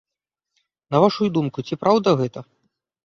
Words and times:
На 0.95 1.01
вашую 1.03 1.29
думку, 1.35 1.67
ці 1.69 1.79
праўда 1.85 2.09
гэта? 2.23 2.39